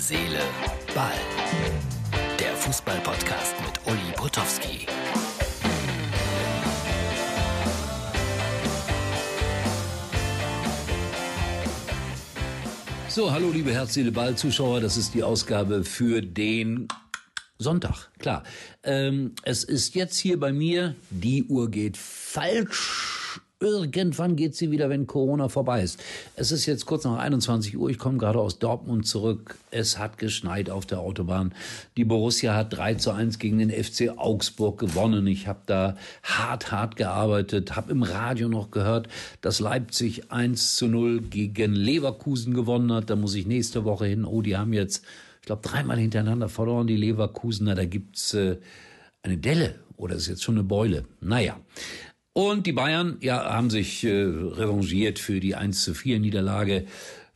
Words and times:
Seele, 0.00 0.40
Ball. 0.94 1.12
Der 2.38 2.56
Fußball-Podcast 2.56 3.54
mit 3.60 3.86
Uli 3.86 4.12
Potowski. 4.16 4.86
So, 13.08 13.30
hallo 13.30 13.50
liebe 13.50 13.74
Herz, 13.74 13.92
Seele, 13.92 14.10
Ball 14.10 14.34
Zuschauer, 14.36 14.80
das 14.80 14.96
ist 14.96 15.12
die 15.12 15.22
Ausgabe 15.22 15.84
für 15.84 16.22
den 16.22 16.88
Sonntag, 17.58 18.08
klar. 18.18 18.42
Ähm, 18.82 19.34
es 19.42 19.64
ist 19.64 19.94
jetzt 19.94 20.16
hier 20.16 20.40
bei 20.40 20.50
mir, 20.50 20.94
die 21.10 21.44
Uhr 21.44 21.70
geht 21.70 21.98
falsch 21.98 23.09
Irgendwann 23.62 24.36
geht 24.36 24.56
sie 24.56 24.70
wieder, 24.70 24.88
wenn 24.88 25.06
Corona 25.06 25.50
vorbei 25.50 25.82
ist. 25.82 26.02
Es 26.34 26.50
ist 26.50 26.64
jetzt 26.64 26.86
kurz 26.86 27.04
nach 27.04 27.18
21 27.18 27.76
Uhr. 27.76 27.90
Ich 27.90 27.98
komme 27.98 28.16
gerade 28.16 28.38
aus 28.38 28.58
Dortmund 28.58 29.06
zurück. 29.06 29.58
Es 29.70 29.98
hat 29.98 30.16
geschneit 30.16 30.70
auf 30.70 30.86
der 30.86 31.00
Autobahn. 31.00 31.52
Die 31.98 32.06
Borussia 32.06 32.54
hat 32.54 32.74
3 32.74 32.94
zu 32.94 33.10
1 33.10 33.38
gegen 33.38 33.58
den 33.58 33.70
FC 33.70 34.16
Augsburg 34.16 34.78
gewonnen. 34.78 35.26
Ich 35.26 35.46
habe 35.46 35.58
da 35.66 35.98
hart, 36.22 36.72
hart 36.72 36.96
gearbeitet, 36.96 37.76
habe 37.76 37.92
im 37.92 38.02
Radio 38.02 38.48
noch 38.48 38.70
gehört, 38.70 39.08
dass 39.42 39.60
Leipzig 39.60 40.32
1 40.32 40.76
zu 40.76 40.86
0 40.86 41.20
gegen 41.20 41.74
Leverkusen 41.74 42.54
gewonnen 42.54 42.90
hat. 42.90 43.10
Da 43.10 43.16
muss 43.16 43.34
ich 43.34 43.46
nächste 43.46 43.84
Woche 43.84 44.06
hin. 44.06 44.24
Oh, 44.24 44.40
die 44.40 44.56
haben 44.56 44.72
jetzt, 44.72 45.04
ich 45.42 45.46
glaube, 45.46 45.60
dreimal 45.68 45.98
hintereinander 45.98 46.48
verloren, 46.48 46.86
die 46.86 46.96
Leverkusener. 46.96 47.74
Da 47.74 47.84
gibt's 47.84 48.32
äh, 48.32 48.56
eine 49.22 49.36
Delle 49.36 49.74
oder 49.98 50.14
ist 50.14 50.28
jetzt 50.28 50.42
schon 50.42 50.54
eine 50.54 50.64
Beule. 50.64 51.04
Naja. 51.20 51.60
Und 52.40 52.66
die 52.66 52.72
Bayern 52.72 53.18
ja, 53.20 53.52
haben 53.52 53.68
sich 53.68 54.02
äh, 54.02 54.08
revanchiert 54.08 55.18
für 55.18 55.40
die 55.40 55.56
1 55.56 55.84
zu 55.84 55.92
4 55.92 56.20
Niederlage 56.20 56.86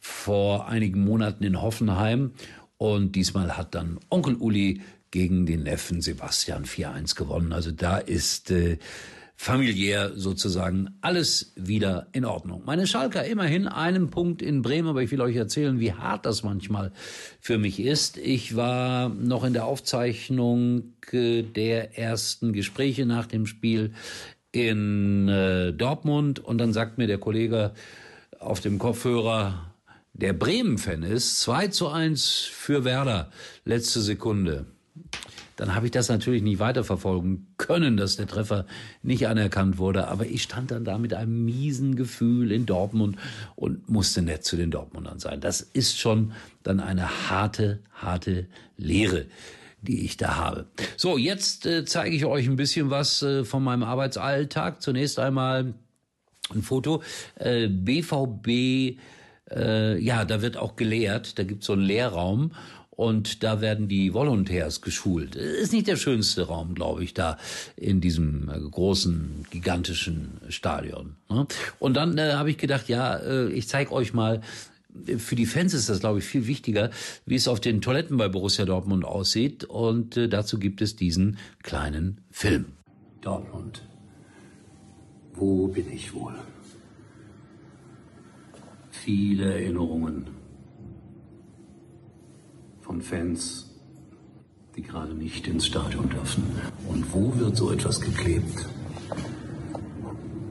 vor 0.01 0.67
einigen 0.67 1.05
Monaten 1.05 1.45
in 1.45 1.61
Hoffenheim. 1.61 2.31
Und 2.79 3.15
diesmal 3.15 3.59
hat 3.59 3.75
dann 3.75 4.01
Onkel 4.09 4.37
Uli 4.37 4.81
gegen 5.11 5.45
den 5.45 5.65
Neffen 5.65 6.01
Sebastian 6.01 6.65
4-1 6.65 7.17
gewonnen. 7.17 7.53
Also 7.53 7.71
da 7.71 7.99
ist 7.99 8.51
äh, 8.51 8.79
familiär 9.37 10.13
sozusagen 10.15 10.97
alles 11.03 11.53
wieder 11.55 12.07
in 12.13 12.25
Ordnung. 12.25 12.63
Meine 12.65 12.87
Schalker 12.87 13.27
immerhin 13.27 13.69
einen 13.69 14.09
Punkt 14.09 14.41
in 14.41 14.63
Bremen, 14.63 14.89
aber 14.89 15.03
ich 15.03 15.11
will 15.11 15.21
euch 15.21 15.37
erzählen, 15.37 15.81
wie 15.81 15.93
hart 15.93 16.25
das 16.25 16.43
manchmal 16.43 16.93
für 17.41 17.59
mich 17.59 17.79
ist. 17.79 18.17
Ich 18.17 18.57
war 18.57 19.11
noch 19.11 19.45
in 19.45 19.53
der 19.53 19.67
Aufzeichnung 19.67 20.95
äh, 21.13 21.43
der 21.43 21.99
ersten 21.99 22.55
Gespräche 22.55 23.05
nach 23.05 23.27
dem 23.27 23.45
Spiel 23.45 23.93
in 24.55 25.29
äh, 25.29 25.73
Dortmund 25.73 26.39
und 26.39 26.59
dann 26.59 26.73
sagt 26.73 26.97
mir 26.97 27.09
der 27.09 27.19
Kollege 27.19 27.73
auf 28.39 28.61
dem 28.61 28.79
Kopfhörer, 28.79 29.73
der 30.13 30.33
Bremen-Fan 30.33 31.03
ist, 31.03 31.41
2 31.41 31.69
zu 31.69 31.89
1 31.89 32.49
für 32.53 32.85
Werder, 32.85 33.33
letzte 33.65 34.01
Sekunde. 34.01 34.67
Dann 35.57 35.75
habe 35.75 35.87
ich 35.87 35.93
das 35.93 36.09
natürlich 36.09 36.43
nicht 36.43 36.61
weiterverfolgen 36.61 37.49
können, 37.59 37.97
dass 37.97 38.17
der 38.17 38.29
Treffer 38.29 38.67
nicht 39.03 39.27
anerkannt 39.27 39.79
wurde. 39.79 40.07
Aber 40.07 40.27
ich 40.27 40.43
stand 40.43 40.71
dann 40.71 40.85
da 40.85 40.99
mit 40.99 41.15
einem 41.15 41.45
miesen 41.45 41.97
Gefühl 41.97 42.53
in 42.53 42.65
Dortmund 42.65 43.17
und 43.57 43.89
musste 43.89 44.23
nett 44.23 44.45
zu 44.45 44.57
den 44.57 44.71
Dortmundern 44.71 45.19
sein. 45.19 45.41
Das 45.41 45.61
ist 45.63 45.99
schon 45.99 46.33
dann 46.63 46.79
eine 46.79 47.29
harte, 47.29 47.81
harte 47.93 48.47
Lehre 48.77 49.27
die 49.85 50.05
ich 50.05 50.17
da 50.17 50.37
habe. 50.37 50.67
So, 50.97 51.19
jetzt 51.19 51.67
äh, 51.67 51.85
zeige 51.85 52.17
ich 52.17 52.25
euch 52.25 52.47
ein 52.47 52.57
bisschen 52.57 52.91
was 52.91 53.23
äh, 53.23 53.45
von 53.45 53.63
meinem 53.63 53.83
Arbeitsalltag. 53.83 54.83
Zunächst 54.83 55.19
einmal 55.19 55.75
ein 56.53 56.63
Foto. 56.63 57.03
Äh, 57.37 57.69
BVB, 57.69 58.99
äh, 59.51 59.99
ja, 59.99 60.25
da 60.25 60.43
wird 60.43 60.57
auch 60.57 60.77
gelehrt. 60.77 61.39
Da 61.39 61.45
gibt's 61.45 61.67
so 61.67 61.75
einen 61.75 61.83
Lehrraum 61.83 62.53
und 62.91 63.43
da 63.43 63.61
werden 63.61 63.89
die 63.89 64.15
Volontärs 64.15 64.81
geschult. 64.81 65.37
Ist 65.37 65.73
nicht 65.73 65.89
der 65.89 65.97
schönste 65.97 66.47
Raum, 66.47 66.75
glaube 66.75 67.03
ich, 67.03 67.15
da 67.15 67.39
in 67.77 68.01
diesem 68.01 68.49
äh, 68.49 68.59
großen, 68.59 69.47
gigantischen 69.51 70.41
Stadion. 70.49 71.17
Ne? 71.29 71.47
Und 71.79 71.95
dann 71.95 72.19
äh, 72.19 72.33
habe 72.35 72.51
ich 72.51 72.59
gedacht, 72.59 72.89
ja, 72.89 73.17
äh, 73.17 73.49
ich 73.49 73.69
zeige 73.69 73.93
euch 73.93 74.15
mal, 74.15 74.41
für 75.19 75.37
die 75.37 75.47
Fans 75.47 75.75
ist 75.75 75.89
das, 75.89 76.01
glaube 76.01 76.21
ich, 76.21 76.25
viel 76.25 76.47
wichtiger, 76.47 76.91
wie 77.27 77.35
es 77.35 77.49
auf 77.49 77.61
den 77.61 77.81
Toiletten 77.81 78.17
bei 78.17 78.29
Borussia 78.29 78.65
Dortmund 78.65 79.05
aussieht. 79.05 79.65
Und 79.65 80.17
äh, 80.17 80.29
dazu 80.29 80.59
gibt 80.59 80.81
es 80.83 80.97
diesen 80.97 81.39
kleinen 81.63 82.21
Film. 82.31 82.67
Dortmund. 83.21 83.83
Wo 85.35 85.69
bin 85.69 85.91
ich 85.93 86.15
wohl? 86.15 86.35
Viele 88.91 89.53
Erinnerungen 89.53 90.29
von 92.81 93.03
Fans, 93.03 93.71
die 94.77 94.83
gerade 94.83 95.15
nicht 95.15 95.47
ins 95.49 95.67
Stadion 95.67 96.09
dürfen. 96.09 96.45
Und 96.89 97.13
wo 97.13 97.37
wird 97.39 97.57
so 97.57 97.73
etwas 97.73 98.01
geklebt? 98.01 98.67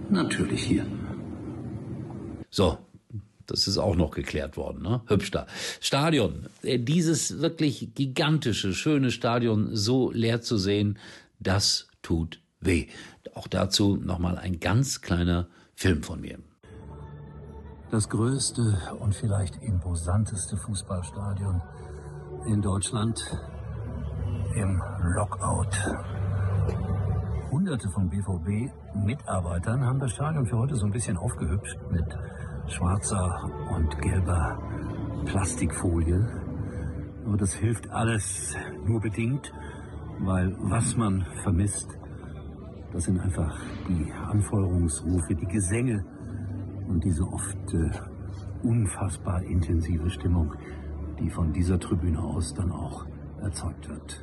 Natürlich 0.10 0.64
hier. 0.64 0.86
So, 2.50 2.78
das 3.48 3.68
ist 3.68 3.78
auch 3.78 3.96
noch 3.96 4.12
geklärt 4.12 4.58
worden, 4.58 4.82
ne? 4.82 5.02
Hübsch 5.08 5.32
da. 5.32 5.48
Stadion. 5.80 6.48
Äh, 6.62 6.80
dieses 6.80 7.40
wirklich 7.40 7.94
gigantische, 7.96 8.74
schöne 8.74 9.12
Stadion 9.12 9.76
so 9.76 10.12
leer 10.12 10.42
zu 10.42 10.58
sehen, 10.58 10.98
das 11.40 11.88
tut 12.02 12.40
weh. 12.60 12.88
Auch 13.34 13.48
dazu 13.48 13.98
nochmal 13.98 14.38
ein 14.38 14.60
ganz 14.60 15.02
kleiner 15.02 15.48
Film 15.76 16.04
von 16.04 16.22
mir. 16.22 16.40
Das 17.92 18.10
größte 18.10 18.80
und 19.00 19.14
vielleicht 19.14 19.56
imposanteste 19.62 20.58
Fußballstadion 20.58 21.62
in 22.48 22.62
Deutschland 22.62 23.24
im 24.56 24.82
Lockout. 25.16 25.70
Hunderte 27.52 27.88
von 27.90 28.10
BVB-Mitarbeitern 28.10 29.86
haben 29.86 30.00
das 30.00 30.12
Stadion 30.12 30.46
für 30.46 30.58
heute 30.58 30.76
so 30.76 30.86
ein 30.86 30.92
bisschen 30.92 31.18
aufgehübscht 31.18 31.78
mit 31.92 32.06
schwarzer 32.68 33.52
und 33.76 34.02
gelber 34.02 34.58
Plastikfolie. 35.26 36.28
Aber 37.26 37.38
das 37.38 37.54
hilft 37.54 37.90
alles 37.90 38.56
nur 38.86 39.00
bedingt, 39.00 39.54
weil 40.20 40.56
was 40.60 40.96
man 40.98 41.26
vermisst, 41.44 41.88
das 42.92 43.06
sind 43.06 43.20
einfach 43.20 43.60
die 43.88 44.12
Anfeuerungsrufe, 44.12 45.36
die 45.36 45.48
Gesänge 45.48 46.06
und 46.88 47.04
diese 47.04 47.24
oft 47.24 47.74
äh, 47.74 47.90
unfassbar 48.62 49.42
intensive 49.44 50.10
Stimmung, 50.10 50.54
die 51.20 51.30
von 51.30 51.54
dieser 51.54 51.80
Tribüne 51.80 52.20
aus 52.20 52.54
dann 52.54 52.72
auch 52.72 53.06
erzeugt 53.42 53.90
wird. 53.90 54.22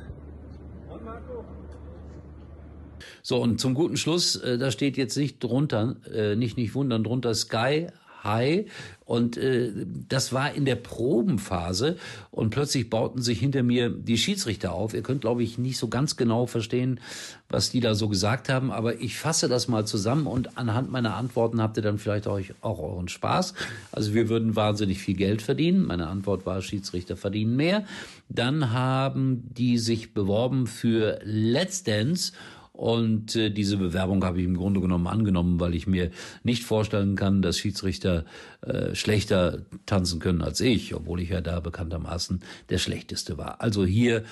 So, 3.23 3.41
und 3.41 3.59
zum 3.59 3.73
guten 3.73 3.97
Schluss, 3.97 4.35
äh, 4.35 4.57
da 4.57 4.71
steht 4.71 4.97
jetzt 4.97 5.17
nicht 5.17 5.43
drunter, 5.43 5.95
äh, 6.11 6.35
nicht, 6.35 6.57
nicht 6.57 6.73
wundern, 6.75 7.03
drunter 7.03 7.33
Sky 7.33 7.87
High 8.23 8.65
und 9.11 9.35
äh, 9.35 9.71
das 10.07 10.31
war 10.31 10.53
in 10.53 10.63
der 10.63 10.75
Probenphase 10.77 11.97
und 12.31 12.49
plötzlich 12.49 12.89
bauten 12.89 13.21
sich 13.21 13.39
hinter 13.39 13.61
mir 13.61 13.89
die 13.89 14.17
Schiedsrichter 14.17 14.71
auf. 14.71 14.93
Ihr 14.93 15.03
könnt, 15.03 15.21
glaube 15.21 15.43
ich, 15.43 15.57
nicht 15.57 15.77
so 15.77 15.89
ganz 15.89 16.15
genau 16.15 16.45
verstehen, 16.45 17.01
was 17.49 17.71
die 17.71 17.81
da 17.81 17.93
so 17.93 18.07
gesagt 18.07 18.47
haben, 18.47 18.71
aber 18.71 19.01
ich 19.01 19.17
fasse 19.17 19.49
das 19.49 19.67
mal 19.67 19.85
zusammen 19.85 20.27
und 20.27 20.57
anhand 20.57 20.91
meiner 20.91 21.15
Antworten 21.15 21.61
habt 21.61 21.75
ihr 21.75 21.83
dann 21.83 21.97
vielleicht 21.97 22.25
auch, 22.27 22.39
auch 22.61 22.79
euren 22.79 23.09
Spaß. 23.09 23.53
Also 23.91 24.13
wir 24.13 24.29
würden 24.29 24.55
wahnsinnig 24.55 24.99
viel 24.99 25.15
Geld 25.15 25.41
verdienen. 25.41 25.85
Meine 25.85 26.07
Antwort 26.07 26.45
war, 26.45 26.61
Schiedsrichter 26.61 27.17
verdienen 27.17 27.57
mehr. 27.57 27.83
Dann 28.29 28.71
haben 28.71 29.43
die 29.53 29.77
sich 29.77 30.13
beworben 30.13 30.67
für 30.67 31.19
Let's 31.23 31.83
Dance 31.83 32.31
und 32.81 33.35
äh, 33.35 33.51
diese 33.51 33.77
Bewerbung 33.77 34.25
habe 34.25 34.39
ich 34.39 34.45
im 34.45 34.57
Grunde 34.57 34.81
genommen 34.81 35.05
angenommen, 35.05 35.59
weil 35.59 35.75
ich 35.75 35.85
mir 35.85 36.09
nicht 36.41 36.63
vorstellen 36.63 37.15
kann, 37.15 37.43
dass 37.43 37.59
Schiedsrichter 37.59 38.25
äh, 38.61 38.95
schlechter 38.95 39.67
tanzen 39.85 40.19
können 40.19 40.41
als 40.41 40.61
ich, 40.61 40.95
obwohl 40.95 41.21
ich 41.21 41.29
ja 41.29 41.41
da 41.41 41.59
bekanntermaßen 41.59 42.41
der 42.69 42.79
Schlechteste 42.79 43.37
war. 43.37 43.61
Also 43.61 43.85
hier 43.85 44.23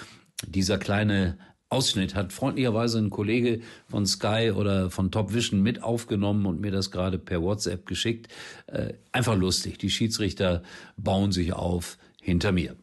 dieser 0.48 0.80
kleine 0.80 1.38
Ausschnitt 1.70 2.16
hat 2.16 2.34
freundlicherweise 2.34 2.98
ein 2.98 3.12
Kollege 3.12 3.62
von 3.88 4.08
Sky 4.08 4.52
oder 4.56 4.90
von 4.90 5.12
Top 5.12 5.32
Vision 5.32 5.62
mit 5.62 5.84
aufgenommen 5.84 6.48
und 6.48 6.60
mir 6.60 6.72
das 6.72 6.90
gerade 6.90 7.20
per 7.20 7.44
WhatsApp 7.44 7.86
geschickt. 7.86 8.30
Äh, 8.66 8.94
einfach 9.12 9.38
lustig. 9.38 9.78
Die 9.78 9.92
Schiedsrichter 9.92 10.64
bauen 10.98 11.32
sich 11.32 11.54
auf 11.54 12.00
hinter 12.20 12.52
mir. 12.52 12.76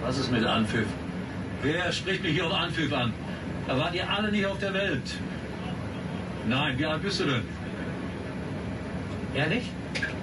Was 0.00 0.16
ist 0.16 0.32
mit 0.32 0.42
Anpfiff? 0.42 0.86
Wer 1.60 1.92
spricht 1.92 2.22
mich 2.22 2.32
hier 2.32 2.46
auf 2.46 2.54
Anpfiff 2.54 2.92
an? 2.94 3.12
Da 3.66 3.78
wart 3.78 3.94
ihr 3.94 4.08
alle 4.08 4.30
nicht 4.30 4.46
auf 4.46 4.58
der 4.58 4.72
Welt. 4.74 5.14
Nein, 6.48 6.78
wie 6.78 6.86
alt 6.86 7.02
bist 7.02 7.20
du 7.20 7.24
denn? 7.24 7.42
Ehrlich? 9.34 9.70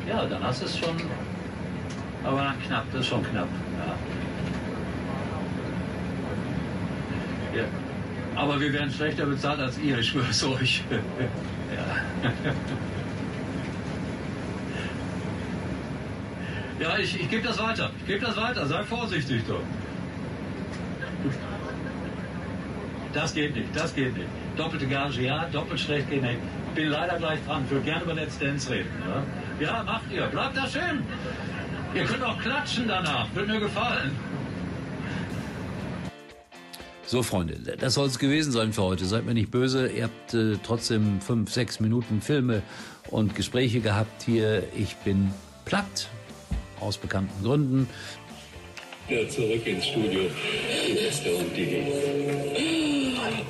Ja, 0.07 0.25
dann 0.25 0.44
hast 0.44 0.62
du 0.62 0.66
es 0.66 0.78
schon. 0.78 0.95
Aber 2.24 2.54
knapp, 2.66 2.86
das 2.92 3.01
ist 3.01 3.07
schon 3.07 3.24
knapp. 3.24 3.50
Ja. 7.54 7.60
ja. 7.60 7.66
Aber 8.36 8.60
wir 8.60 8.72
werden 8.74 8.92
schlechter 8.92 9.25
bezahlt 9.25 9.60
als 9.60 9.78
ihr, 9.78 10.00
ich 10.00 10.10
schwör's 10.10 10.44
euch. 10.44 10.84
ja. 11.75 12.30
Ja, 16.80 16.98
ich, 16.98 17.18
ich 17.18 17.30
gebe 17.30 17.48
das 17.48 17.60
weiter. 17.60 17.92
Ich 18.00 18.07
gebe 18.07 18.25
das 18.25 18.36
weiter. 18.36 18.66
Sei 18.66 18.84
vorsichtig 18.84 19.44
doch. 19.48 19.62
Das 23.13 23.33
geht 23.33 23.56
nicht, 23.56 23.69
das 23.75 23.94
geht 23.94 24.18
nicht. 24.18 24.27
Doppelte 24.57 24.88
Gage, 24.88 25.21
ja, 25.21 25.45
doppelt 25.51 25.80
schlecht 25.80 26.10
geht 26.10 26.24
nicht. 26.24 26.39
Bin 26.74 26.89
leider 26.89 27.18
gleich 27.19 27.39
dran. 27.45 27.63
Ich 27.65 27.71
würde 27.71 27.86
gerne 27.86 28.04
über 28.04 28.13
Let's 28.15 28.39
Dance 28.39 28.69
reden. 28.71 28.89
Ja? 29.07 29.24
ja, 29.63 29.83
macht 29.83 30.12
ihr. 30.12 30.25
Bleibt 30.27 30.57
da 30.57 30.68
schön. 30.68 31.04
Ihr 31.94 32.06
könnt 32.06 32.24
auch 32.24 32.39
klatschen 32.39 32.88
danach. 32.88 33.27
Wird 33.36 33.48
mir 33.48 33.60
gefallen. 33.60 34.12
So, 37.06 37.21
Freunde, 37.21 37.56
das 37.77 37.94
soll 37.94 38.07
es 38.07 38.18
gewesen 38.18 38.51
sein 38.51 38.74
für 38.74 38.81
heute. 38.81 39.06
Seid 39.06 39.25
mir 39.25 39.36
nicht 39.36 39.51
böse. 39.51 39.88
Ihr 39.88 40.06
habt 40.06 40.33
äh, 40.33 40.57
trotzdem 40.63 41.21
fünf, 41.21 41.51
sechs 41.51 41.80
Minuten 41.80 42.21
Filme 42.21 42.63
und 43.12 43.36
Gespräche 43.36 43.81
gehabt 43.81 44.24
hier. 44.24 44.63
Ich 44.75 44.95
bin 44.95 45.31
platt, 45.65 46.10
aus 46.80 46.98
bekannten 46.98 47.44
Gründen. 47.44 47.88
Ja, 49.10 49.27
zurück 49.27 49.68
ins 49.68 49.86
Studio. 49.86 50.21
Die 50.88 50.94
Beste 50.94 51.36
und 51.36 51.56
die 51.56 51.65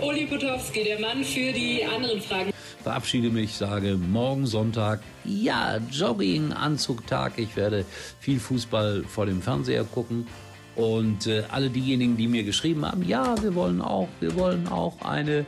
Uli 0.03 0.25
Potowski, 0.25 0.83
der 0.83 0.99
Mann 0.99 1.23
für 1.23 1.53
die 1.53 1.81
anderen 1.85 2.19
Fragen. 2.19 2.51
Verabschiede 2.83 3.29
mich, 3.29 3.53
sage 3.53 3.95
morgen 3.95 4.45
Sonntag, 4.45 4.99
ja, 5.23 5.77
Jogging, 5.89 6.51
Anzugtag. 6.51 7.33
Ich 7.37 7.55
werde 7.55 7.85
viel 8.19 8.39
Fußball 8.41 9.05
vor 9.07 9.25
dem 9.25 9.41
Fernseher 9.41 9.85
gucken. 9.85 10.27
Und 10.75 11.27
äh, 11.27 11.43
alle 11.49 11.69
diejenigen, 11.69 12.17
die 12.17 12.27
mir 12.27 12.43
geschrieben 12.43 12.85
haben, 12.85 13.07
ja, 13.07 13.41
wir 13.41 13.55
wollen 13.55 13.81
auch, 13.81 14.09
wir 14.19 14.35
wollen 14.35 14.67
auch 14.67 15.01
eine 15.01 15.45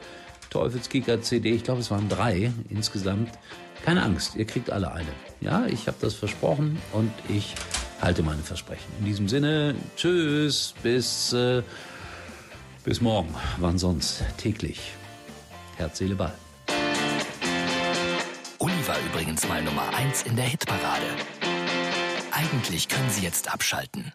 Teufelskicker-CD. 0.51 1.51
Ich 1.51 1.63
glaube, 1.65 1.81
es 1.81 1.91
waren 1.91 2.07
drei 2.07 2.51
insgesamt. 2.69 3.31
Keine 3.83 4.03
Angst, 4.03 4.37
ihr 4.37 4.45
kriegt 4.45 4.69
alle 4.69 4.93
eine. 4.93 5.09
Ja, 5.41 5.65
ich 5.65 5.87
habe 5.87 5.97
das 5.99 6.13
versprochen 6.13 6.81
und 6.93 7.11
ich 7.27 7.55
halte 8.01 8.23
meine 8.23 8.41
Versprechen. 8.41 8.87
In 8.99 9.05
diesem 9.05 9.27
Sinne, 9.27 9.75
tschüss, 9.97 10.75
bis, 10.81 11.33
äh, 11.33 11.61
bis 12.85 13.01
morgen. 13.01 13.33
Wann 13.57 13.77
sonst? 13.77 14.23
Täglich. 14.37 14.93
Herz, 15.75 15.97
Seele, 15.97 16.15
Ball. 16.15 16.33
Uli 18.59 18.87
war 18.87 18.97
übrigens 19.09 19.47
mal 19.47 19.61
Nummer 19.61 19.93
eins 19.93 20.23
in 20.23 20.35
der 20.35 20.45
Hitparade. 20.45 21.07
Eigentlich 22.31 22.87
können 22.87 23.09
Sie 23.09 23.23
jetzt 23.23 23.51
abschalten. 23.51 24.13